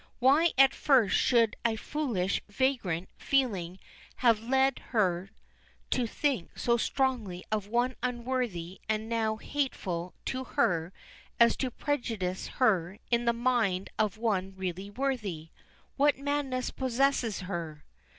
Why 0.17 0.51
at 0.57 0.73
first 0.73 1.15
should 1.15 1.55
a 1.63 1.75
foolish, 1.75 2.41
vagrant 2.49 3.07
feeling 3.19 3.77
have 4.15 4.39
led 4.39 4.79
her 4.79 5.29
to 5.91 6.07
think 6.07 6.57
so 6.57 6.75
strongly 6.75 7.43
of 7.51 7.67
one 7.67 7.95
unworthy 8.01 8.81
and 8.89 9.07
now 9.07 9.35
hateful 9.35 10.15
to 10.25 10.43
her 10.43 10.91
as 11.39 11.55
to 11.57 11.69
prejudice 11.69 12.47
her 12.57 12.97
in 13.11 13.25
the 13.25 13.31
mind 13.31 13.91
of 13.99 14.15
the 14.15 14.21
one 14.21 14.55
really 14.57 14.89
worthy. 14.89 15.49
What 15.97 16.17
madness 16.17 16.71
possessed 16.71 17.41
her? 17.41 17.85